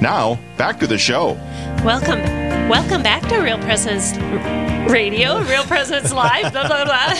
[0.00, 1.32] Now, back to the show.
[1.84, 2.20] Welcome,
[2.68, 4.16] welcome back to Real Presence
[4.88, 6.52] Radio, Real Presence Live.
[6.52, 7.14] Blah, blah, blah.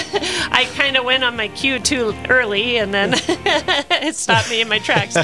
[0.52, 4.68] I kind of went on my cue too early, and then it stopped me in
[4.68, 5.14] my tracks.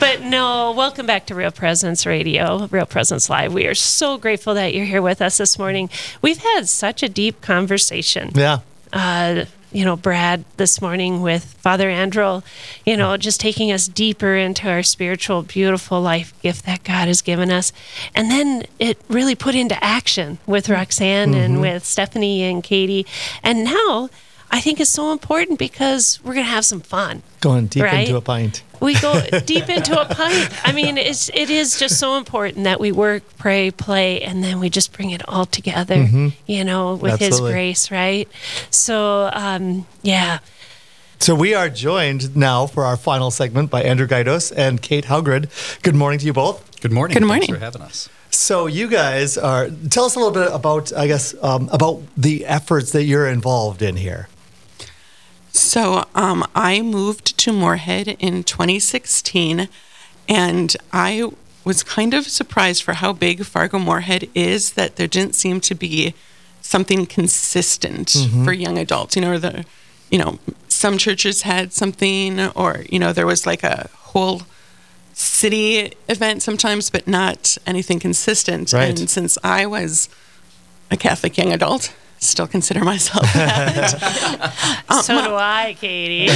[0.00, 3.52] But no, welcome back to Real Presence Radio, Real Presence Live.
[3.52, 5.90] We are so grateful that you're here with us this morning.
[6.22, 8.30] We've had such a deep conversation.
[8.34, 8.60] Yeah.
[8.90, 12.42] Uh, you know, Brad this morning with Father Andrew,
[12.84, 17.22] you know, just taking us deeper into our spiritual, beautiful life gift that God has
[17.22, 17.72] given us.
[18.14, 21.62] And then it really put into action with Roxanne and mm-hmm.
[21.62, 23.06] with Stephanie and Katie.
[23.42, 24.10] And now
[24.54, 27.22] I think it's so important because we're going to have some fun.
[27.40, 28.00] Going deep Right?
[28.06, 28.62] into a pint.
[28.80, 30.50] We go deep into a pint.
[30.62, 34.60] I mean, it's it is just so important that we work, pray, play, and then
[34.60, 36.06] we just bring it all together.
[36.46, 38.28] You know, with His grace, right?
[38.70, 40.40] So, um, yeah.
[41.18, 45.48] So we are joined now for our final segment by Andrew Gaidos and Kate Haugrid.
[45.82, 46.80] Good morning to you both.
[46.80, 47.14] Good morning.
[47.16, 47.46] Good morning.
[47.46, 48.08] Thanks for having us.
[48.30, 52.44] So you guys are tell us a little bit about I guess um, about the
[52.46, 54.28] efforts that you're involved in here.
[55.52, 59.68] So um, I moved to Moorhead in 2016,
[60.28, 61.30] and I
[61.64, 65.74] was kind of surprised for how big Fargo Moorhead is that there didn't seem to
[65.74, 66.14] be
[66.62, 69.14] something consistent for young adults.
[69.14, 69.64] You know, the
[70.10, 74.42] you know some churches had something, or you know there was like a whole
[75.12, 78.72] city event sometimes, but not anything consistent.
[78.72, 78.98] Right.
[78.98, 80.08] And since I was
[80.90, 83.90] a Catholic young adult, still consider myself that.
[85.04, 86.28] so do I, Katie.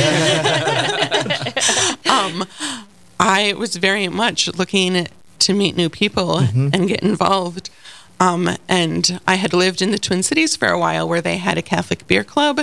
[3.18, 6.68] I was very much looking to meet new people Mm-hmm.
[6.72, 7.70] and get involved.
[8.18, 11.58] Um, and I had lived in the Twin Cities for a while where they had
[11.58, 12.60] a Catholic beer club.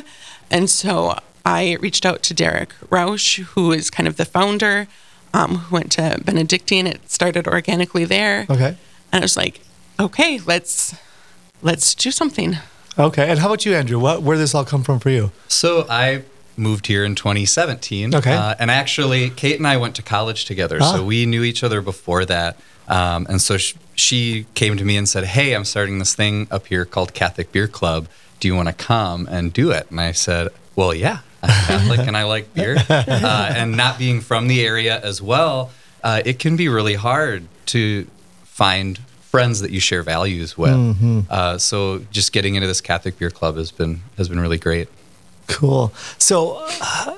[0.50, 4.88] And so I reached out to Derek Rausch, who is kind of the founder,
[5.34, 6.88] um, who went to Benedictine.
[6.88, 8.46] It started organically there.
[8.50, 8.76] Okay.
[9.12, 9.62] And I was like,
[10.00, 10.96] okay, let's
[11.62, 12.58] let's do something.
[12.98, 13.30] Okay.
[13.30, 14.00] And how about you, Andrew?
[14.00, 15.32] What where did this all come from for you?
[15.48, 16.24] So I
[16.56, 18.14] moved here in 2017.
[18.16, 18.34] Okay.
[18.34, 20.78] Uh, and actually, Kate and I went to college together.
[20.82, 20.96] Ah.
[20.96, 22.58] So we knew each other before that.
[22.88, 26.48] Um, and so sh- she came to me and said, Hey, I'm starting this thing
[26.52, 28.08] up here called Catholic Beer Club.
[28.40, 29.90] Do you want to come and do it?
[29.90, 32.78] And I said, Well, yeah, I'm Catholic and I like beer.
[32.90, 35.72] Uh, and not being from the area as well,
[36.04, 38.06] uh, it can be really hard to
[38.44, 39.00] find
[39.34, 40.76] friends that you share values with.
[40.76, 41.22] Mm-hmm.
[41.28, 44.90] Uh, so just getting into this Catholic Beer Club has been has been really great.
[45.48, 45.92] Cool.
[46.20, 47.16] So uh,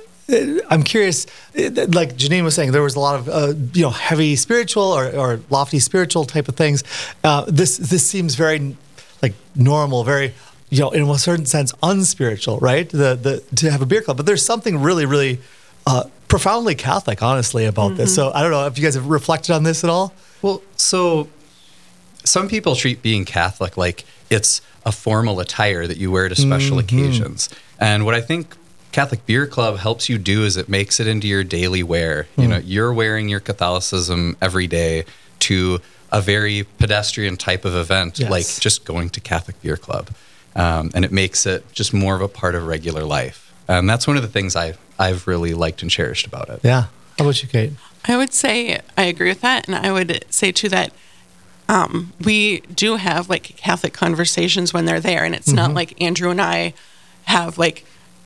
[0.70, 1.26] I'm curious,
[1.59, 4.84] uh, like Janine was saying, there was a lot of uh, you know heavy spiritual
[4.84, 6.86] or, or lofty spiritual type of things.
[7.22, 8.78] Uh, this this seems very
[9.22, 10.34] like normal, very
[10.70, 12.88] you know in a certain sense unspiritual, right?
[12.88, 15.42] The the to have a beer club, but there's something really really
[15.86, 18.16] uh, profoundly Catholic, honestly, about this.
[18.16, 20.14] So I don't know if you guys have reflected on this at all.
[20.42, 21.28] Well, so
[22.25, 26.78] some people treat being Catholic like it's a formal attire that you wear to special
[26.80, 27.50] occasions.
[27.80, 28.56] And what I think
[28.91, 32.28] Catholic Beer Club helps you do is it makes it into your daily wear.
[32.38, 35.06] You know, you're wearing your Catholicism every day
[35.40, 35.80] to
[36.12, 38.30] a very pedestrian type of event, Yes.
[38.31, 40.09] like just going to Catholic Beer Club.
[40.56, 43.53] Um, and it makes it just more of a part of regular life.
[43.68, 46.62] And that's one of the things I, I've really liked and cherished about it.
[46.64, 46.84] Yeah.
[47.18, 47.74] How about you, Kate?
[48.06, 50.94] I would say I agree with that, and I would say too that
[51.68, 55.76] um, we do have like Catholic conversations when they're there, and it's not mm-hmm.
[55.76, 56.74] like Andrew and I
[57.24, 57.86] have like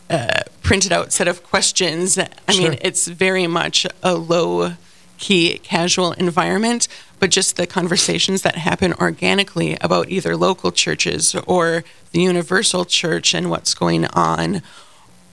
[0.09, 2.17] a printed out set of questions.
[2.17, 2.69] I Sure.
[2.71, 4.73] mean, it's very much a low
[5.17, 6.87] key casual environment,
[7.19, 13.33] but just the conversations that happen organically about either local churches or the universal church
[13.33, 14.61] and what's going on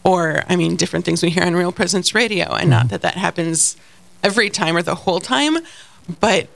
[0.07, 2.89] or I mean different things we hear on Real Presence Radio, and not mm-hmm.
[2.91, 3.77] that that happens
[4.23, 5.59] every time or the whole time,
[6.21, 6.47] but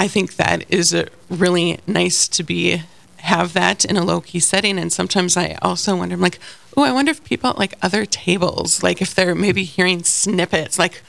[0.00, 0.96] I think that is
[1.28, 2.84] really nice to be
[3.18, 4.78] have that in a low key setting.
[4.78, 6.38] And sometimes I also wonder, I'm like,
[6.74, 10.78] oh, I wonder if people at like other tables, like if they're maybe hearing snippets,
[10.78, 11.02] like,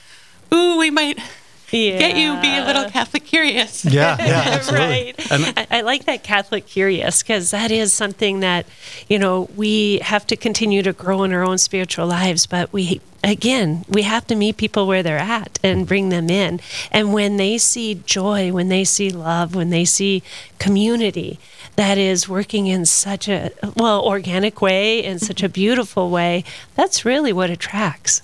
[0.53, 1.17] ooh, we might
[1.71, 3.85] get you be a little Catholic curious.
[3.85, 5.13] Yeah, yeah, absolutely.
[5.19, 5.67] right.
[5.71, 8.65] I, I like that Catholic curious because that is something that,
[9.07, 13.01] you know, we have to continue to grow in our own spiritual lives, but we,
[13.23, 16.59] again, we have to meet people where they're at and bring them in.
[16.91, 20.23] And when they see joy, when they see love, when they see
[20.59, 21.39] community,
[21.75, 26.43] that is working in such a well organic way in such a beautiful way
[26.75, 28.21] that's really what attracts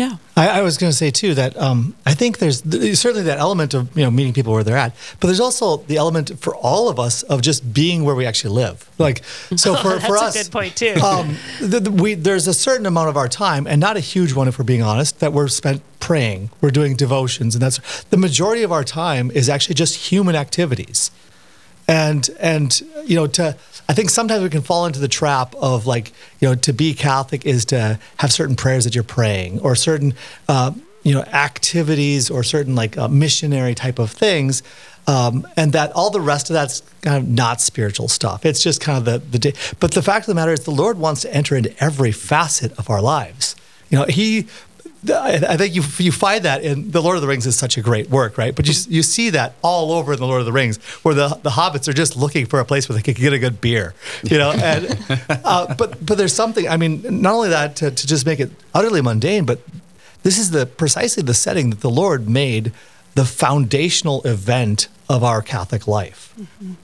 [0.00, 0.16] Yeah.
[0.34, 3.38] I, I was going to say too that um, I think there's, there's certainly that
[3.38, 6.56] element of you know meeting people where they're at, but there's also the element for
[6.56, 8.88] all of us of just being where we actually live.
[8.96, 9.22] Like
[9.56, 10.94] so for, That's for a us, good point, too.
[11.04, 14.32] Um, the, the, we there's a certain amount of our time, and not a huge
[14.32, 18.16] one if we're being honest, that we're spent praying, we're doing devotions, and that's the
[18.16, 21.10] majority of our time is actually just human activities
[21.90, 23.56] and and you know to
[23.90, 26.94] i think sometimes we can fall into the trap of like you know to be
[26.94, 30.14] catholic is to have certain prayers that you're praying or certain
[30.48, 30.70] uh,
[31.02, 34.62] you know activities or certain like uh, missionary type of things
[35.06, 38.44] um, and that all the rest of that's kind of not spiritual stuff.
[38.44, 40.70] It's just kind of the the day but the fact of the matter is the
[40.70, 43.56] lord wants to enter into every facet of our lives.
[43.88, 44.46] You know he
[45.08, 47.78] I I think you you find that in the Lord of the Rings is such
[47.78, 48.54] a great work, right?
[48.54, 51.28] But you you see that all over in the Lord of the Rings, where the
[51.42, 53.94] the hobbits are just looking for a place where they can get a good beer,
[54.22, 54.50] you know.
[54.62, 54.98] And
[55.44, 56.68] uh, but but there's something.
[56.68, 59.60] I mean, not only that to, to just make it utterly mundane, but
[60.22, 62.72] this is the precisely the setting that the Lord made
[63.14, 66.34] the foundational event of our Catholic life.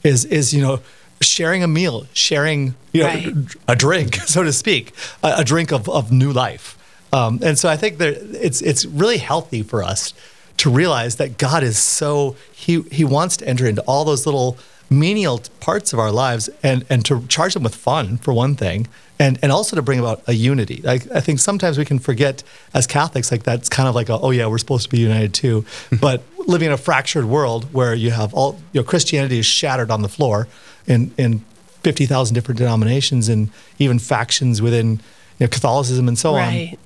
[0.02, 0.80] Is is you know
[1.20, 3.34] sharing a meal, sharing you know Right.
[3.68, 4.92] a drink, so to speak,
[5.22, 6.75] a, a drink of, of new life.
[7.12, 10.12] Um, and so I think that it's it's really healthy for us
[10.58, 14.58] to realize that God is so he he wants to enter into all those little
[14.88, 18.86] menial parts of our lives and and to charge them with fun for one thing
[19.18, 20.80] and and also to bring about a unity.
[20.82, 22.42] Like I think sometimes we can forget
[22.74, 25.34] as Catholics like that's kind of like a, oh yeah we're supposed to be united
[25.34, 25.64] too,
[26.00, 29.90] but living in a fractured world where you have all you know Christianity is shattered
[29.90, 30.48] on the floor
[30.86, 31.44] in in
[31.82, 34.92] fifty thousand different denominations and even factions within
[35.38, 36.78] you know, Catholicism and so on Right.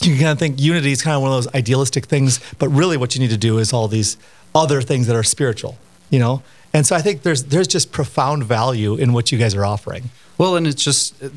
[0.00, 2.68] You can kind of think unity is kind of one of those idealistic things, but
[2.68, 4.16] really what you need to do is all these
[4.54, 5.76] other things that are spiritual,
[6.10, 6.42] you know?
[6.72, 10.10] And so I think there's there's just profound value in what you guys are offering.
[10.38, 11.28] Well, and it's just uh,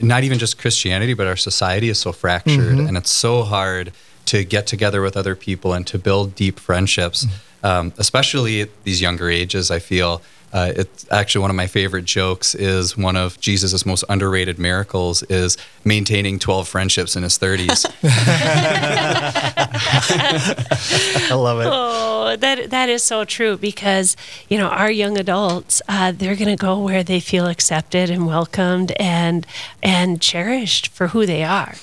[0.00, 3.92] not even just Christianity, but our society is so fractured, and it's so hard
[4.26, 7.26] to get together with other people and to build deep friendships,
[7.62, 9.70] um, especially at these younger ages.
[9.70, 10.20] I feel
[10.52, 15.22] uh, it's actually one of my favorite jokes is one of Jesus' most underrated miracles
[15.24, 17.86] is maintaining 12 friendships in his 30s.
[21.30, 21.68] I love it.
[21.70, 24.16] Oh, that that is so true because
[24.48, 28.26] you know our young adults uh, they're going to go where they feel accepted and
[28.26, 29.46] welcomed and
[29.82, 31.76] and cherished for who they are.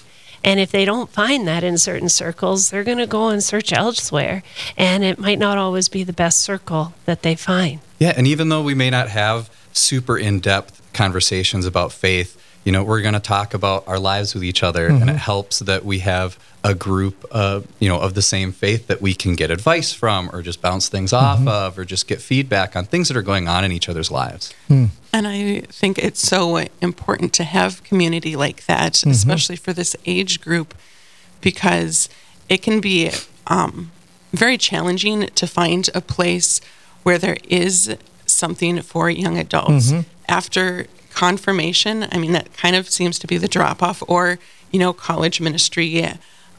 [0.44, 3.74] And if they don't find that in certain circles, they're going to go and search
[3.74, 4.42] elsewhere,
[4.78, 7.80] and it might not always be the best circle that they find.
[8.00, 12.84] Yeah, and even though we may not have super in-depth conversations about faith, you know,
[12.84, 16.00] we're going to talk about our lives with each other, and it helps that we
[16.00, 19.94] have a group, uh, you know, of the same faith that we can get advice
[19.94, 23.22] from, or just bounce things off of, or just get feedback on things that are
[23.22, 24.54] going on in each other's lives.
[24.70, 30.42] And I think it's so important to have community like that, especially for this age
[30.42, 30.76] group,
[31.42, 32.10] because
[32.50, 33.12] it can be
[33.48, 33.92] um,
[34.34, 36.60] very challenging to find a place
[37.10, 37.98] where there is
[38.28, 39.92] something for young adults.
[40.28, 44.38] After confirmation, I mean, that kind of seems to be the drop off, or,
[44.72, 46.08] you know, college ministry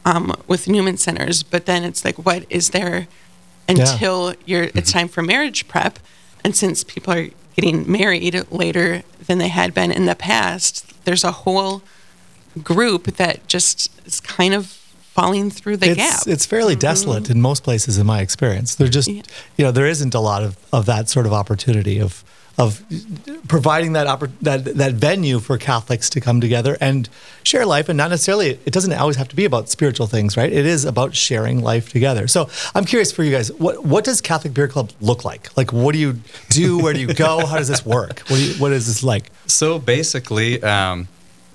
[0.04, 1.44] um, with Newman Centers.
[1.44, 3.06] But then it's like, what is there
[3.68, 6.00] until you're, it's time for marriage prep?
[6.42, 11.22] And since people are getting married later than they had been in the past, there's
[11.22, 11.82] a whole
[12.64, 14.79] group that just is kind of
[15.20, 16.20] falling through the it's, gap.
[16.26, 18.74] it's fairly desolate in most places in my experience.
[18.74, 19.22] There just Yeah.
[19.56, 22.24] you know, there isn't a lot of, of that sort of opportunity of
[22.58, 22.82] of
[23.48, 27.08] providing that oppor- that that venue for Catholics to come together and
[27.42, 30.52] share life and not necessarily it doesn't always have to be about spiritual things, right?
[30.52, 32.26] It is about sharing life together.
[32.28, 35.56] So I'm curious for you guys, what what does Catholic Beer Club look like?
[35.56, 36.18] Like what do you
[36.50, 36.78] do?
[36.82, 37.46] Where do you go?
[37.46, 38.20] How does this work?
[38.28, 39.30] What do you, what is this like?
[39.46, 41.08] So basically, um,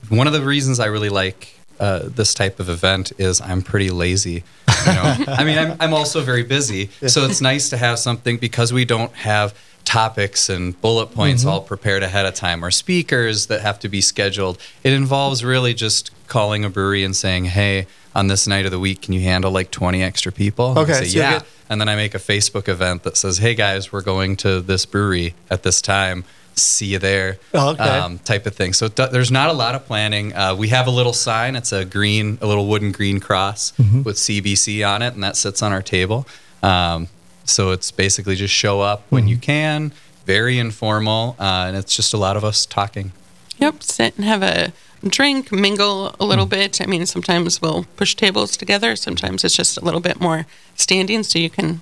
[0.09, 3.89] one of the reasons I really like uh, this type of event is I'm pretty
[3.89, 4.43] lazy.
[4.85, 5.15] You know?
[5.27, 8.85] I mean, I'm, I'm also very busy, so it's nice to have something because we
[8.85, 9.53] don't have
[9.85, 14.01] topics and bullet points all prepared ahead of time or speakers that have to be
[14.01, 14.57] scheduled.
[14.83, 18.79] It involves really just calling a brewery and saying, "Hey, on this night of the
[18.79, 21.31] week, can you handle like 20 extra people?" And Okay, say, so yeah.
[21.39, 24.59] get- And then I make a Facebook event that says, "Hey guys, we're going to
[24.61, 26.23] this brewery at this time.
[26.55, 27.83] See you there." Oh, okay.
[27.83, 28.73] Um, type of thing.
[28.73, 30.33] So it there's not a lot of planning.
[30.33, 31.55] Uh, we have a little sign.
[31.55, 34.03] It's a green, a little wooden green cross Mm-hmm.
[34.03, 36.27] with CBC on it, and that sits on our table.
[36.63, 37.07] Um,
[37.43, 39.29] so it's basically just show up when Mm-hmm.
[39.29, 39.91] you can.
[40.25, 43.11] Very informal, uh, and it's just a lot of us talking.
[43.59, 44.73] Yep, sit and have a
[45.07, 46.81] drink, mingle a little bit.
[46.81, 48.95] I mean, sometimes we'll push tables together.
[48.95, 51.81] Sometimes it's just a little bit more standing so you can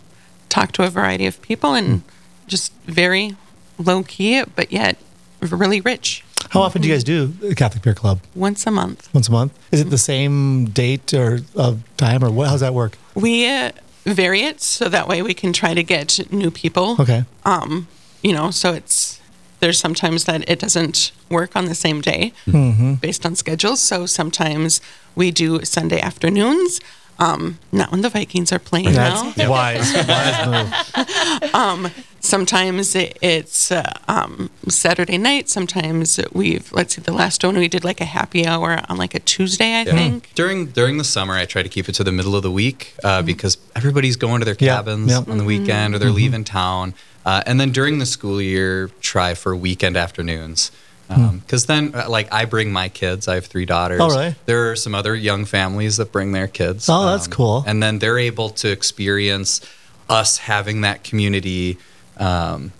[0.50, 2.08] talk to a variety of people and Hmm.
[2.48, 3.38] just very
[3.78, 4.98] low key, but yet
[5.42, 6.24] really rich.
[6.50, 8.20] How often do you guys do the Catholic Beer Club?
[8.36, 9.10] Once a month.
[9.14, 9.58] Once a month?
[9.72, 12.50] Is it the same date or uh, time, or what?
[12.50, 12.98] How's that work?
[13.16, 13.72] We uh,
[14.04, 16.98] vary it so that way we can try to get new people.
[17.00, 17.24] Okay.
[17.46, 17.88] Um,
[18.22, 19.20] you know, so it's
[19.62, 22.96] there's sometimes that it doesn't work on the same day Mm-hmm.
[22.96, 23.80] based on schedules.
[23.80, 24.82] So sometimes
[25.16, 26.82] we do Sunday afternoons.
[27.20, 29.32] Um, not when the Vikings are playing now.
[29.36, 29.94] That's wise.
[29.94, 31.54] Wise move.
[32.24, 35.50] Sometimes it, it's uh, um, Saturday night.
[35.50, 39.14] Sometimes we've let's see, the last one we did like a happy hour on like
[39.14, 40.32] a Tuesday, I think.
[40.34, 42.96] During during the summer, I try to keep it to the middle of the week
[43.04, 45.18] uh, because everybody's going to their cabins yeah.
[45.28, 46.94] on the weekend or they're leaving town.
[47.26, 50.72] Uh, and then during the school year, try for weekend afternoons.
[51.10, 53.28] Because then, uh, like, I bring my kids.
[53.28, 54.00] I have three daughters.
[54.02, 54.36] Oh, really?
[54.46, 56.88] There are some other young families that bring their kids.
[56.90, 57.64] Oh, that's cool.
[57.68, 59.62] And then they're able to experience
[60.10, 61.78] us having that community.
[62.18, 62.72] Um,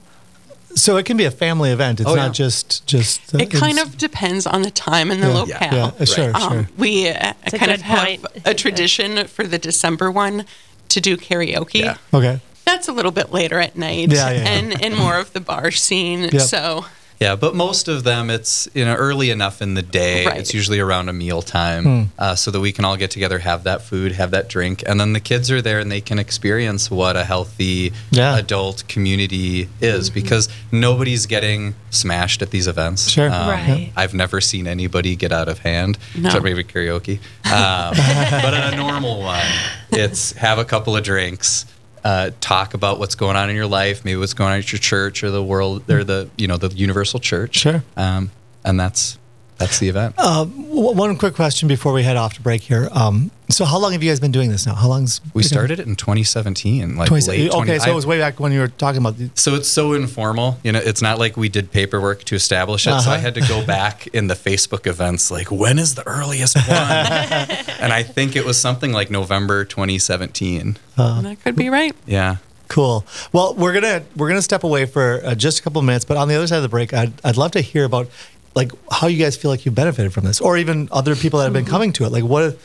[0.76, 2.00] So it can be a family event.
[2.00, 2.46] It's Oh, not yeah.
[2.46, 3.36] just just.
[3.36, 5.34] uh, It kind of depends on the time and the Yeah.
[5.34, 5.96] locale.
[6.00, 6.42] Yeah, sure, Right.
[6.42, 6.60] sure.
[6.62, 8.26] Um, we uh, kind of good have point.
[8.46, 10.46] a tradition for the December one
[10.90, 11.82] to do karaoke.
[11.82, 11.98] Yeah.
[12.12, 12.40] okay.
[12.66, 14.50] That's a little bit later at night Yeah, yeah, yeah.
[14.50, 16.30] and and more of the bar scene.
[16.32, 16.42] Yep.
[16.42, 16.86] So
[17.24, 20.26] Yeah, but most of them, it's you know early enough in the day.
[20.26, 20.38] Right.
[20.42, 22.04] It's usually around a meal time, Hmm.
[22.20, 25.00] uh, so that we can all get together, have that food, have that drink, and
[25.00, 28.38] then the kids are there and they can experience what a healthy Yeah.
[28.38, 33.10] adult community is because nobody's getting smashed at these events.
[33.10, 33.30] Sure.
[33.30, 33.92] Right.
[33.96, 36.28] I've never seen anybody get out of hand, No.
[36.28, 37.20] except maybe karaoke.
[37.46, 37.94] Um,
[38.44, 39.48] but at a normal one,
[39.92, 41.66] it's have a couple of drinks.
[42.04, 44.80] Uh, talk about what's going on in your life, maybe what's going on at your
[44.80, 47.56] church or the world or the you know the universal church.
[47.56, 47.84] Sure.
[47.96, 48.32] Um,
[48.66, 49.18] and that's
[49.58, 50.16] that's the event.
[50.18, 50.48] W-
[50.96, 52.90] One quick question before we head off to break here.
[52.92, 54.74] Um, so how long have you guys been doing this now?
[54.74, 58.06] How long's we started it in 2017, like 20, late 20 okay, so it was
[58.08, 59.18] way back when you were talking about.
[59.18, 60.80] The, So it's so informal, you know.
[60.80, 62.90] It's not like we did paperwork to establish it.
[63.02, 63.18] So I Uh-huh.
[63.20, 66.66] had to go back in the Facebook events, like when is the earliest one?
[67.80, 70.78] and I think it was something like November 2017.
[70.98, 71.96] that could be right.
[72.08, 72.38] Yeah.
[72.70, 73.06] Cool.
[73.32, 76.18] Well, we're gonna we're gonna step away for uh, just a couple of minutes, but
[76.18, 78.08] on the other side of the break, I'd I'd love to hear about
[78.56, 81.46] like how you guys feel like you benefited from this, or even other people that
[81.46, 82.12] have been coming to it.
[82.12, 82.58] Like what.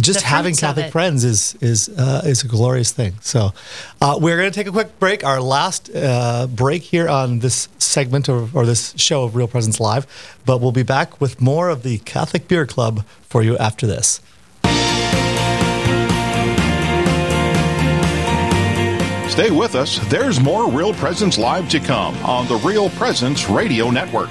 [0.00, 3.12] Just The having Catholic friends is is uh, is a glorious thing.
[3.20, 3.52] So,
[4.00, 5.22] uh, we're going to take a quick break.
[5.22, 9.78] Our last uh, break here on this segment of, or this show of Real Presence
[9.78, 10.08] Live,
[10.44, 14.20] but we'll be back with more of the Catholic Beer Club for you after this.
[19.30, 20.00] Stay with us.
[20.08, 24.30] There's more Real Presence Live to come on the Real Presence Radio Network.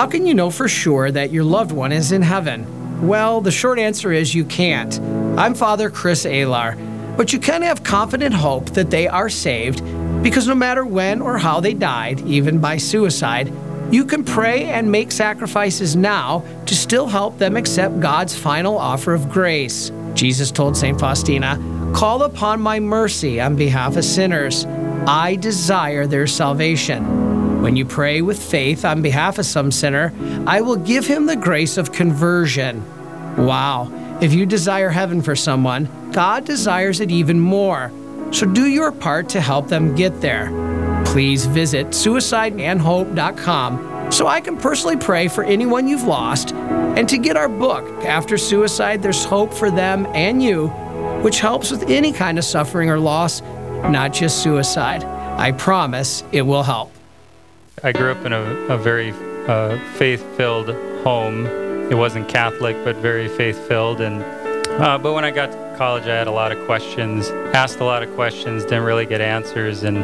[0.00, 3.06] How can you know for sure that your loved one is in heaven?
[3.06, 4.98] Well, the short answer is you can't.
[5.38, 6.74] I'm Father Chris Alar,
[7.18, 9.84] but you can have confident hope that they are saved
[10.22, 13.52] because no matter when or how they died, even by suicide,
[13.90, 19.12] you can pray and make sacrifices now to still help them accept God's final offer
[19.12, 19.92] of grace.
[20.14, 20.98] Jesus told St.
[20.98, 21.58] Faustina,
[21.94, 24.64] Call upon my mercy on behalf of sinners.
[25.06, 27.19] I desire their salvation.
[27.60, 30.12] When you pray with faith on behalf of some sinner,
[30.46, 32.82] I will give him the grace of conversion.
[33.36, 33.92] Wow.
[34.20, 37.92] If you desire heaven for someone, God desires it even more.
[38.32, 40.50] So do your part to help them get there.
[41.04, 47.36] Please visit suicideandhope.com so I can personally pray for anyone you've lost and to get
[47.36, 50.68] our book, After Suicide There's Hope for Them and You,
[51.22, 55.04] which helps with any kind of suffering or loss, not just suicide.
[55.04, 56.92] I promise it will help.
[57.82, 59.12] I grew up in a, a very
[59.46, 60.68] uh, faith-filled
[61.02, 61.46] home.
[61.90, 64.00] It wasn't Catholic, but very faith-filled.
[64.00, 64.22] And
[64.80, 67.84] uh, but when I got to college, I had a lot of questions, asked a
[67.84, 69.98] lot of questions, didn't really get answers, and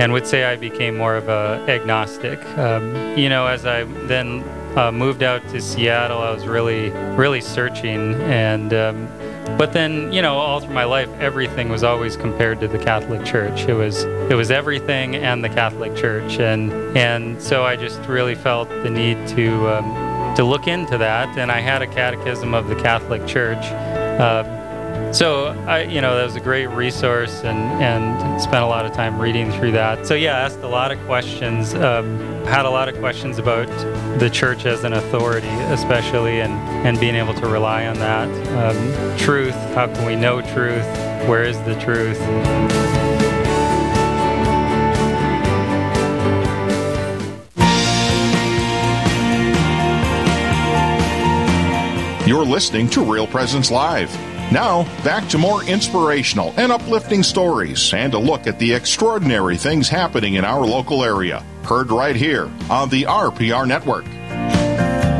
[0.00, 2.42] and would say I became more of a agnostic.
[2.58, 4.42] Um, you know, as I then
[4.76, 8.74] uh, moved out to Seattle, I was really really searching and.
[8.74, 12.78] Um, but then, you know, all through my life, everything was always compared to the
[12.78, 13.62] Catholic Church.
[13.68, 18.34] It was it was everything and the Catholic Church, and and so I just really
[18.34, 21.36] felt the need to um, to look into that.
[21.38, 23.64] And I had a catechism of the Catholic Church.
[24.20, 24.59] Uh,
[25.12, 28.92] so I, you know, that was a great resource, and and spent a lot of
[28.92, 30.06] time reading through that.
[30.06, 31.74] So yeah, asked a lot of questions.
[31.74, 33.68] Um, had a lot of questions about
[34.18, 36.52] the church as an authority, especially, and
[36.86, 38.28] and being able to rely on that.
[38.56, 39.54] Um, truth.
[39.74, 40.86] How can we know truth?
[41.28, 42.20] Where is the truth?
[52.26, 54.29] You're listening to Real Presence Live.
[54.52, 59.88] Now, back to more inspirational and uplifting stories and a look at the extraordinary things
[59.88, 61.44] happening in our local area.
[61.62, 64.04] Heard right here on the RPR Network.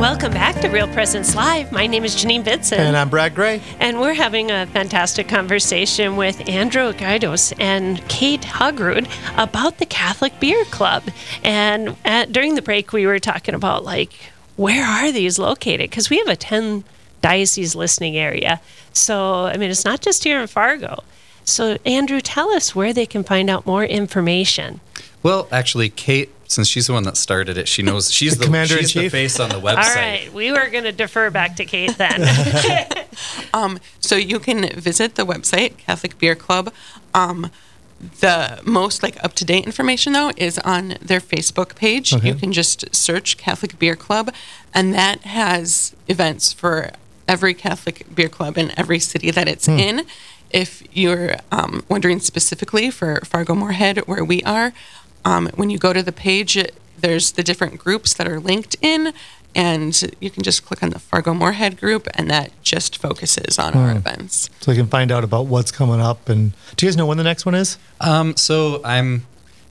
[0.01, 1.71] Welcome back to Real Presence Live.
[1.71, 2.79] My name is Janine Bitson.
[2.79, 3.61] And I'm Brad Gray.
[3.79, 9.07] And we're having a fantastic conversation with Andrew Gaidos and Kate Hugrud
[9.41, 11.03] about the Catholic Beer Club.
[11.41, 14.11] And at, during the break, we were talking about like,
[14.57, 15.89] where are these located?
[15.89, 16.83] Because we have a 10
[17.21, 18.59] diocese listening area.
[18.93, 21.03] So, I mean, it's not just here in Fargo.
[21.43, 24.79] So, Andrew, tell us where they can find out more information.
[25.23, 28.75] Well, actually, Kate, since she's the one that started it, she knows she's the, commander
[28.75, 29.11] in she's the chief?
[29.11, 29.89] face on the website.
[29.89, 32.21] All right, we were going to defer back to Kate then.
[33.53, 36.73] Um, so you can visit the website Catholic Beer Club.
[37.13, 37.51] Um,
[38.19, 42.13] the most like up to date information though is on their Facebook page.
[42.13, 42.29] Okay.
[42.29, 44.33] You can just search Catholic Beer Club,
[44.73, 46.91] and that has events for
[47.31, 50.05] every Catholic beer club in every city that it's in.
[50.51, 54.73] If you're um, wondering specifically for Fargo Moorhead, where we are,
[55.23, 56.57] um, when you go to the page,
[56.99, 59.13] there's the different groups that are linked in,
[59.55, 63.75] and you can just click on the Fargo Moorhead group, and that just focuses on
[63.75, 64.49] our events.
[64.59, 66.27] So we can find out about what's coming up.
[66.27, 67.77] And do you guys know when the next one is?
[68.01, 69.25] Um, so I'm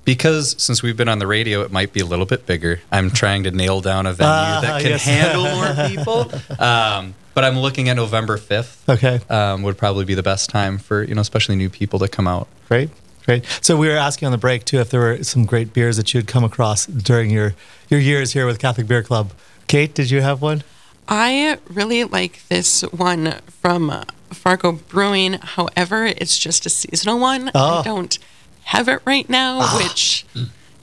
[0.06, 2.80] because since we've been on the radio, it might be a little bit bigger.
[2.90, 5.04] I'm trying to nail down a venue Ah, that can yes.
[5.04, 6.58] handle more people.
[6.58, 8.88] Um, but I'm looking at November 5th.
[8.88, 9.20] Okay.
[9.28, 12.26] Um, would probably be the best time for you know, especially new people to come
[12.26, 12.49] out.
[12.68, 12.90] Great,
[13.25, 13.44] great.
[13.60, 16.12] So we were asking on the break too if there were some great beers that
[16.14, 17.54] you had come across during your
[17.88, 19.32] your years here with Catholic Beer Club.
[19.66, 20.64] Kate, did you have one?
[21.08, 25.34] I really like this one from uh, Fargo Brewing.
[25.34, 27.50] However, it's just a seasonal one.
[27.54, 27.80] Oh.
[27.80, 28.16] I don't
[28.64, 30.25] have it right now, which,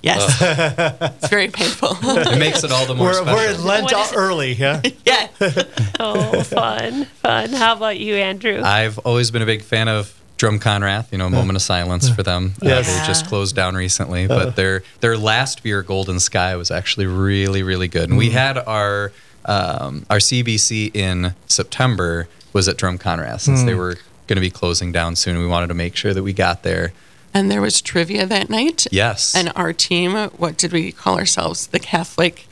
[0.02, 0.38] yes,
[1.22, 1.90] it's very painful.
[2.02, 3.34] It makes it all the more We're, special.
[3.34, 4.82] we're in Lent What is early, yeah.
[5.06, 5.28] yeah.
[6.00, 7.50] oh, fun, fun.
[7.54, 8.62] How about you, Andrew?
[8.64, 11.12] I've always been a big fan of Drumconrath.
[11.12, 12.54] You know, a moment of silence for them.
[12.62, 13.00] Uh, Yes.
[13.00, 17.64] they just closed down recently, but their their last beer, Golden Sky, was actually really
[17.64, 18.10] really good.
[18.10, 19.12] And we had our
[19.46, 23.96] um, our CBC in September was at Drumconrath since they were
[24.28, 25.38] going to be closing down soon.
[25.40, 26.92] We wanted to make sure that we got there.
[27.38, 28.88] And there was trivia that night.
[28.92, 29.36] Yes.
[29.36, 31.68] And our team, what did we call ourselves?
[31.68, 32.48] The Catholic,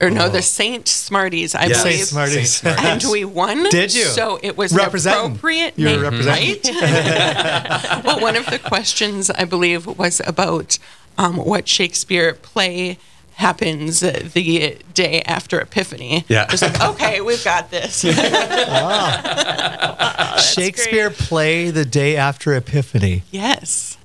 [0.00, 1.82] or no, the Saint Smarties, I Yes.
[1.82, 1.96] believe.
[1.96, 2.54] Saint Smarties.
[2.54, 3.04] Saint Smarties.
[3.04, 3.68] And we won.
[3.70, 4.04] Did you?
[4.04, 6.74] So it was appropriate You were name, representing.
[6.76, 8.00] right?
[8.04, 10.78] well, one of the questions I believe was about
[11.18, 12.96] um, what Shakespeare play
[13.34, 16.24] happens the day after Epiphany.
[16.28, 16.44] Yeah.
[16.44, 18.00] It was like, okay, we've got this.
[20.54, 23.24] Shakespeare play the day after Epiphany.
[23.32, 23.96] yes.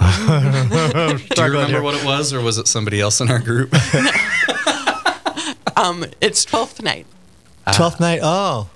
[1.34, 3.74] Do you remember what it was, or was it somebody else in our group?
[5.76, 7.06] Um, it's Twelfth Night.
[7.74, 8.20] Twelfth night.
[8.22, 8.68] Oh,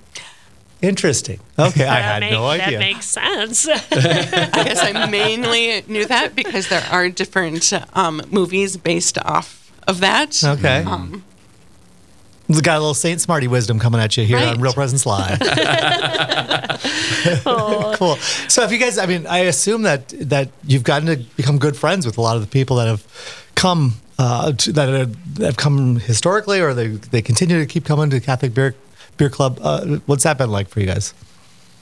[0.81, 1.39] interesting.
[1.59, 2.71] Okay, I had make- no idea.
[2.71, 3.69] That makes sense.
[3.69, 3.77] I
[4.65, 10.43] guess I mainly knew that because there are different um, movies based off of that.
[10.43, 10.83] okay.
[10.85, 11.23] Um, We
[12.49, 14.59] got a little Saint Smarty wisdom coming at you here on Right.
[14.61, 15.39] Real Presence Live.
[17.99, 18.17] cool.
[18.49, 21.77] So, if you guys, I mean, I assume that that you've gotten to become good
[21.77, 23.07] friends with a lot of the people that have
[23.55, 27.85] come uh, to, that, are, that have come historically, or they they continue to keep
[27.85, 28.75] coming to Catholic Beer
[29.17, 29.59] Beer Club.
[29.63, 31.15] Uh, what's that been like for you guys?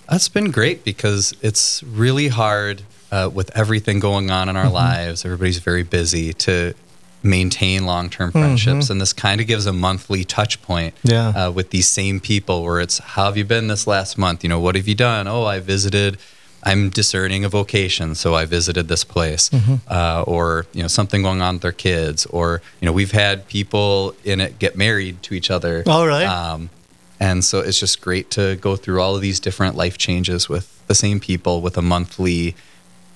[0.08, 4.74] That's been great because it's really hard uh, with everything going on in our Mm-hmm.
[4.74, 5.24] lives.
[5.24, 6.74] Everybody's very busy to
[7.22, 8.90] maintain long term friendships.
[8.90, 11.08] And this kind of gives a monthly touch point Mm-hmm.
[11.10, 11.28] Yeah.
[11.46, 14.42] uh, with these same people where it's, how have you been this last month?
[14.42, 15.26] You know, what have you done?
[15.28, 16.18] Oh, I visited.
[16.64, 19.74] I'm discerning a vocation, so I visited this place, Mm-hmm.
[19.88, 23.48] uh, or you know something going on with their kids, or you know we've had
[23.48, 25.82] people in it get married to each other.
[25.86, 26.24] Oh, really?
[26.24, 26.70] Um,
[27.18, 30.80] and so it's just great to go through all of these different life changes with
[30.86, 32.54] the same people with a monthly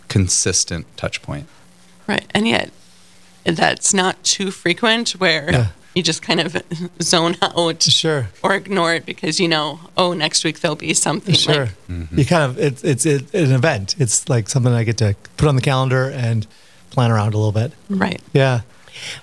[0.09, 1.47] consistent touch point.
[2.07, 2.25] right.
[2.35, 2.71] And yet,
[3.47, 5.67] that's not too frequent where Yeah.
[5.95, 6.57] you just kind of
[7.03, 8.29] zone out Sure.
[8.43, 11.35] or ignore it because you know, oh, next week there'll be something.
[11.35, 11.69] Sure.
[11.89, 13.95] Like, You kind of it's it's it, an event.
[13.99, 16.47] It's like something I get to put on the calendar and
[16.91, 17.73] plan around a little bit.
[17.91, 18.21] right.
[18.33, 18.61] Yeah.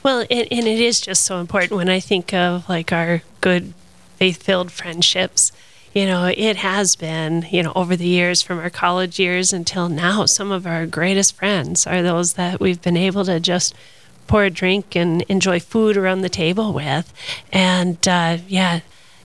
[0.04, 3.74] Well, and, and it is just so important when I think of like our good
[4.18, 5.52] faith filled friendships.
[5.96, 9.90] You know, it has been, you know, over the years from our college years until
[9.90, 13.74] now, some of our greatest friends are those that we've been able to just
[14.28, 17.14] pour a drink and enjoy food around the table with.
[17.52, 18.82] And uh, yeah,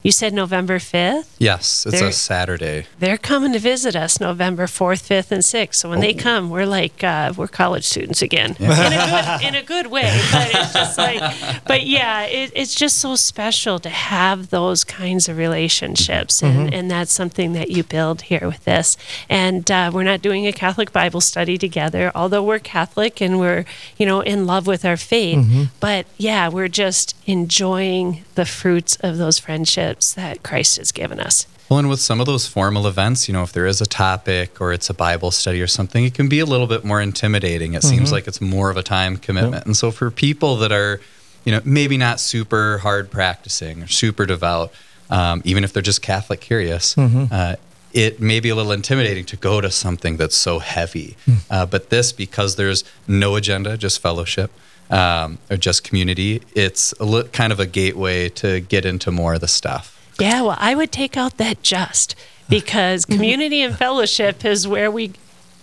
[0.09, 1.27] You said November 5th?
[1.39, 2.87] Yes, it's There- a Saturday.
[2.99, 5.75] They're coming to visit us November 4th, 5th, and 6th.
[5.81, 6.19] So when they Oh.
[6.19, 8.57] come, we're like, uh, we're college students again.
[8.59, 10.11] In, a good, in a good way.
[10.33, 11.21] But it's just like,
[11.67, 16.43] but yeah, it, it's just so special to have those kinds of relationships.
[16.43, 16.73] And, Mm-hmm.
[16.75, 18.97] and that's something that you build here with this.
[19.29, 23.67] And uh, we're not doing a Catholic Bible study together, although we're Catholic and we're,
[23.99, 25.41] you know, in love with our faith.
[25.41, 25.63] Mm-hmm.
[25.81, 31.47] But yeah, we're just enjoying the fruits of those friendships that Christ has given us.
[31.69, 34.59] Well, and with some of those formal events, you know, if there is a topic
[34.61, 37.75] or it's a Bible study or something, it can be a little bit more intimidating.
[37.75, 39.67] It seems like it's more of a time commitment.
[39.67, 41.01] And so for people that are,
[41.45, 44.73] you know, maybe not super hard practicing or super devout,
[45.11, 47.57] um, even if they're just Catholic curious, uh,
[47.93, 51.17] it may be a little intimidating to go to something that's so heavy.
[51.51, 54.51] Uh, but this, because there's no agenda, just fellowship.
[54.91, 56.41] Um, or just community.
[56.55, 59.95] It's a li- kind of a gateway to get into more of the stuff.
[60.19, 62.15] Yeah, well, I would take out that just
[62.49, 65.13] because community and fellowship is where we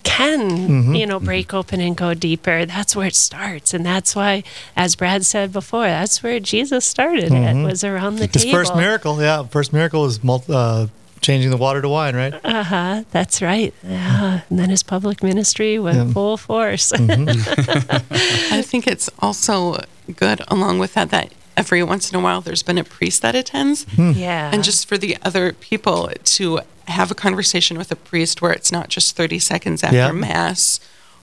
[0.04, 2.64] can, you know, break open and go deeper.
[2.64, 3.74] That's where it starts.
[3.74, 4.44] And that's why,
[4.76, 8.56] as Brad said before, that's where Jesus started it, was around the His table.
[8.58, 10.86] first miracle, yeah, first miracle was mul- uh,
[11.26, 12.34] changing the water to wine, right?
[12.44, 13.02] Uh huh.
[13.10, 13.72] That's right.
[13.82, 13.98] Yeah.
[13.98, 14.46] Mm-hmm.
[14.50, 16.12] And then his public ministry went Yeah.
[16.12, 16.92] full force.
[16.92, 18.54] Mm-hmm.
[18.58, 19.82] I think it's also
[20.14, 23.34] good, along with that, that every once in a while there's been a priest that
[23.34, 23.84] attends.
[23.96, 24.12] Hmm.
[24.14, 24.50] yeah.
[24.52, 28.70] And just for the other people to have a conversation with a priest where it's
[28.70, 30.12] not just 30 seconds after Yeah.
[30.12, 30.78] Mass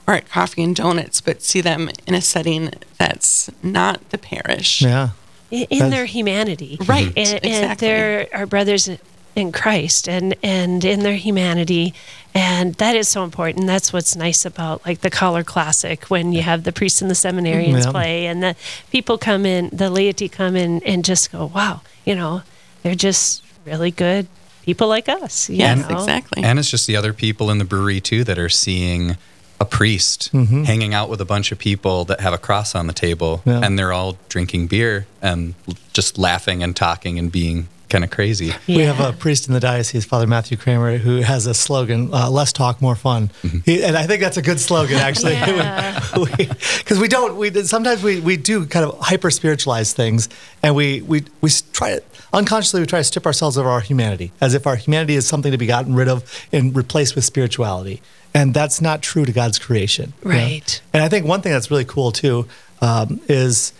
[0.08, 4.82] or at coffee and donuts, but see them in a setting that's not the parish.
[4.82, 5.10] Yeah.
[5.52, 6.78] in, in their humanity.
[6.86, 7.88] Right, And, and exactly.
[7.88, 8.90] they're our brothers
[9.36, 11.94] in Christ and, and in their humanity.
[12.36, 13.68] And that is so important.
[13.68, 17.16] That's what's nice about like the Collar Classic when you have the priests and the
[17.16, 17.92] seminarians Yeah.
[17.92, 18.56] play and the
[18.92, 22.42] people come in, the laity come in and just go, wow, you know,
[22.84, 24.28] they're just really good
[24.64, 25.50] people like us.
[25.50, 25.98] you Yes, know?
[25.98, 26.44] exactly.
[26.44, 29.18] And it's just the other people in the brewery too that are seeing
[29.60, 30.64] a priest mm-hmm.
[30.64, 33.62] hanging out with a bunch of people that have a cross on the table Yeah.
[33.64, 35.54] and they're all drinking beer and
[35.94, 38.52] just laughing and talking and being kind of crazy.
[38.68, 42.28] We have a priest in the diocese, Father Matthew Kramer, who has a slogan: uh,
[42.30, 43.30] "Less talk, more fun."
[43.66, 47.38] He, and I think that's a good slogan, actually, because we, don't.
[47.38, 50.28] We sometimes we, we do kind of hyper spiritualize things,
[50.64, 52.04] and we we we try to
[52.34, 55.52] unconsciously we try to strip ourselves of our humanity, as if our humanity is something
[55.52, 58.02] to be gotten rid of and replaced with spirituality,
[58.34, 60.14] and that's not true to God's creation.
[60.24, 60.36] you know?
[60.36, 60.82] Right.
[60.94, 62.48] And I think one thing that's really cool too
[62.82, 63.72] um, is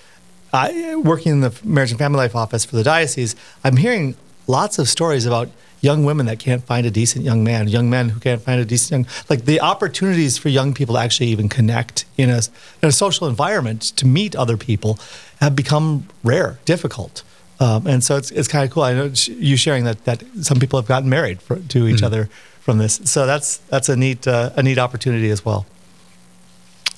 [0.54, 4.16] I, working in the marriage and family life office for the diocese, I'm hearing
[4.48, 5.50] lots of stories about
[5.82, 8.66] young women that can't find a decent young man, young men who can't find a
[8.66, 12.42] decent young, like the opportunities for young people to actually even connect in a,
[12.82, 14.98] in a social environment to meet other people
[15.42, 17.24] have become rare, difficult.
[17.60, 18.84] Um, and so it's, it's kind of cool.
[18.84, 22.30] I know you sharing that, that some people have gotten married for, to each other
[22.62, 23.02] from this.
[23.04, 25.66] So that's, that's a neat, uh, a neat opportunity as well.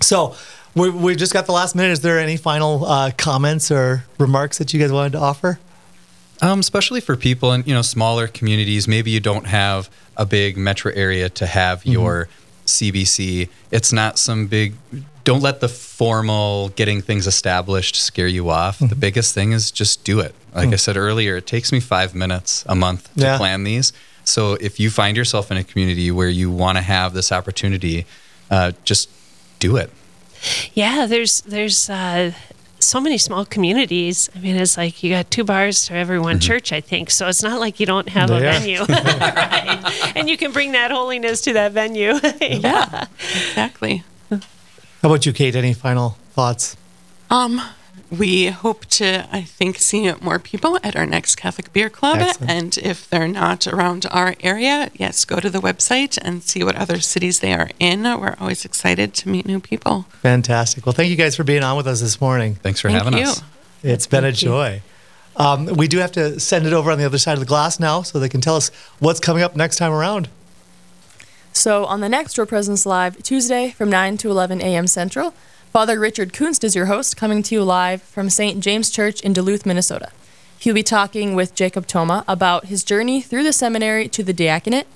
[0.02, 0.36] So
[0.76, 1.92] we, we just got the last minute.
[1.92, 5.60] Is there any final uh, comments or remarks that you guys wanted to offer?
[6.42, 10.58] Um, especially for people in you know smaller communities, maybe you don't have a big
[10.58, 12.28] metro area to have your
[12.66, 13.48] CBC.
[13.72, 14.74] It's not some big.
[15.24, 18.78] Don't let the formal getting things established scare you off.
[18.80, 20.36] The biggest thing is just do it.
[20.54, 23.38] Like I said earlier, it takes me five minutes a month to Yeah.
[23.38, 23.92] plan these.
[24.24, 28.06] So if you find yourself in a community where you want to have this opportunity,
[28.52, 29.10] uh, just
[29.60, 29.90] do it.
[30.74, 32.32] Yeah, there's there's uh,
[32.80, 34.30] so many small communities.
[34.36, 37.10] I mean, it's like you got two bars to every one church, I think.
[37.10, 40.14] So it's not like you don't have a venue, right?
[40.16, 42.14] And you can bring that holiness to that venue.
[42.42, 43.08] yeah.
[43.50, 44.04] Exactly.
[44.30, 44.40] How
[45.10, 45.56] about you, Kate?
[45.56, 46.78] Any final thoughts?
[47.30, 47.62] Um,
[48.12, 52.18] we hope to, I think, see more people at our next Catholic Beer Club.
[52.20, 52.52] Excellent.
[52.52, 56.76] And if they're not around our area, yes, go to the website and see what
[56.76, 58.04] other cities they are in.
[58.04, 60.04] We're always excited to meet new people.
[60.22, 60.86] Fantastic.
[60.86, 62.56] Well, thank you guys for being on with us this morning.
[62.56, 63.26] Thanks for Thank having you.
[63.30, 63.42] us.
[63.84, 64.48] It's been a Thank you.
[64.50, 64.82] joy.
[65.38, 67.80] Um, we do have to send it over on the other side of the glass
[67.80, 70.30] now so they can tell us what's coming up next time around.
[71.52, 74.88] So on the next Real Presence Live, Tuesday from 9 to 11 a.m.
[74.88, 75.34] Central,
[75.76, 78.62] Father Richard Kunst is your host, coming to you live from St.
[78.62, 80.10] James Church in Duluth, Minnesota.
[80.58, 84.88] He'll be talking with Jacob Toma about his journey through the seminary to the diaconate,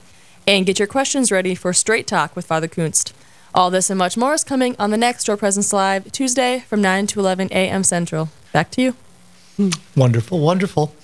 [0.47, 3.11] and get your questions ready for Straight Talk with Father Kunst.
[3.53, 6.81] All this and much more is coming on the next Door Presence Live, Tuesday from
[6.81, 7.83] 9 to 11 a.m.
[7.83, 8.29] Central.
[8.53, 8.95] Back to you.
[9.57, 9.71] Hmm.
[9.97, 10.95] Wonderful, wonderful.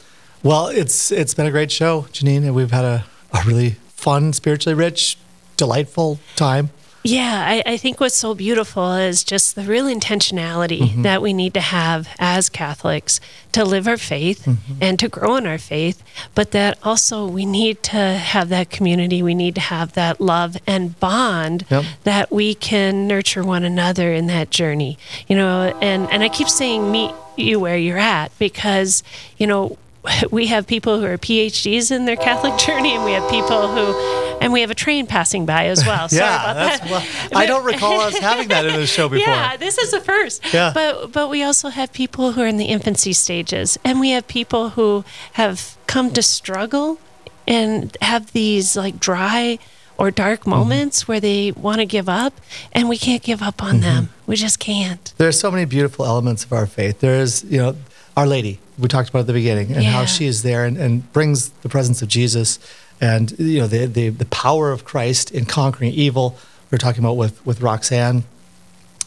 [0.42, 4.32] Well, it's it's been a great show, Janine, and we've had a, a really fun,
[4.32, 5.18] spiritually rich,
[5.58, 6.70] delightful time.
[7.06, 11.02] Yeah, I, I think what's so beautiful is just the real intentionality mm-hmm.
[11.04, 13.20] that we need to have as Catholics
[13.52, 14.74] to live our faith mm-hmm.
[14.82, 16.02] and to grow in our faith,
[16.34, 20.58] but that also we need to have that community, we need to have that love
[20.66, 21.86] and bond Yep.
[22.04, 24.98] that we can nurture one another in that journey.
[25.28, 29.04] You know, and, and I keep saying meet you where you're at because,
[29.38, 29.78] you know,
[30.32, 34.25] we have people who are PhDs in their Catholic journey, and we have people who,
[34.42, 36.08] and we have a train passing by as well.
[36.10, 36.92] Sorry yeah, about that's that.
[36.92, 37.08] well,
[37.42, 39.28] I don't recall us having that in the show before.
[39.28, 40.42] Yeah, this is the first.
[40.54, 40.72] Yeah.
[40.74, 44.28] But but we also have people who are in the infancy stages, and we have
[44.28, 47.00] people who have come to struggle
[47.48, 49.60] and have these like dry
[49.98, 50.50] or dark Mm-hmm.
[50.50, 52.34] moments where they want to give up,
[52.74, 54.06] and we can't give up on them.
[54.06, 54.32] Mm-hmm.
[54.32, 55.14] We just can't.
[55.18, 57.00] There are so many beautiful elements of our faith.
[57.00, 57.76] There is, you know,
[58.18, 61.12] Our Lady, we talked about at the beginning, and how she is there and, and
[61.14, 62.60] brings the presence of Jesus
[63.02, 66.38] and, you know, the, the, the power of Christ in conquering evil.
[66.72, 68.24] We were talking about with, with Roxanne,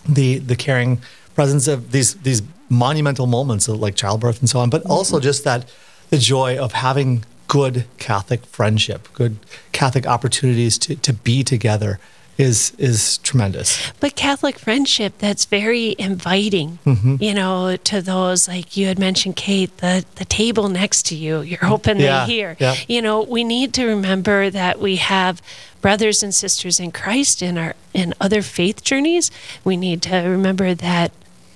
[0.08, 1.00] the, the caring
[1.34, 5.24] presence of these, these monumental moments of like childbirth and so on, but also mm-hmm.
[5.24, 5.68] just that
[6.10, 9.36] the joy of having good Catholic friendship, good
[9.72, 11.98] Catholic opportunities to, to be together
[12.38, 13.90] is, is tremendous.
[14.00, 17.16] But Catholic friendship that's very inviting, Mm-hmm.
[17.20, 21.40] you know, to those like you had mentioned, Kate, the the table next to you.
[21.42, 22.56] You're hoping Yeah, they hear.
[22.60, 22.76] yeah.
[22.86, 25.42] You know, we need to remember that we have
[25.80, 29.30] brothers and sisters in Christ in our in other faith journeys.
[29.64, 31.10] We need to remember that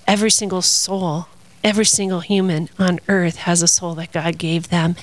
[0.06, 1.26] every single soul,
[1.62, 4.96] every single human on earth has a soul that God gave them,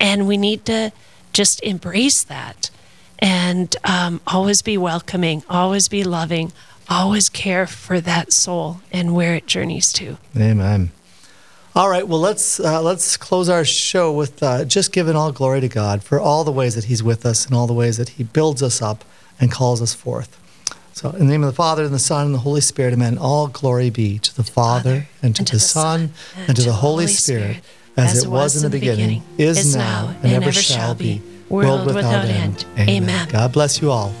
[0.00, 0.92] and we need to
[1.34, 2.70] just embrace that
[3.18, 6.52] and um, always be welcoming, always be loving,
[6.88, 10.18] always care for that soul and where it journeys to.
[10.36, 10.90] Amen.
[11.74, 15.60] All right, well let's uh, let's close our show with uh, just giving all glory
[15.60, 18.10] to God for all the ways that He's with us and all the ways that
[18.10, 19.04] He builds us up
[19.38, 20.40] and calls us forth.
[20.94, 23.18] So, in the name of the Father and the Son and the Holy Spirit, Amen.
[23.18, 26.14] All glory be to the Father and to, the, Son
[26.48, 27.60] and to the Holy Spirit,
[27.98, 32.64] as, it was in the beginning, is now, and ever shall be, world without end.
[32.78, 33.28] Amen.
[33.28, 34.12] God bless you all.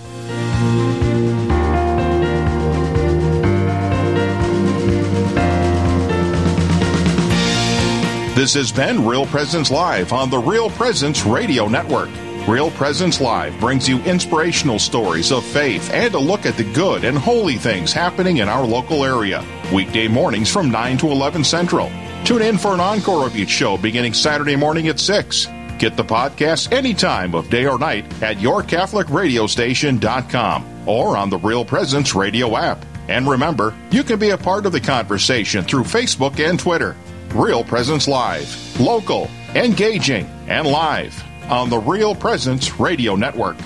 [8.36, 12.10] This has been Real Presence Live on the Real Presence Radio Network.
[12.46, 17.02] Real Presence Live brings you inspirational stories of faith and a look at the good
[17.04, 19.42] and holy things happening in our local area.
[19.72, 21.90] Weekday mornings from 9 to 11 Central.
[22.24, 25.48] Tune in for an encore of each show beginning Saturday morning at 6.
[25.78, 31.64] Get the podcast any time of day or night at yourcatholicradiostation.com or on the Real
[31.64, 32.84] Presence Radio app.
[33.08, 36.96] And remember, you can be a part of the conversation through Facebook and Twitter.
[37.34, 38.80] Real Presence Live.
[38.80, 43.56] Local, engaging, and live on the Real Presence Radio Network.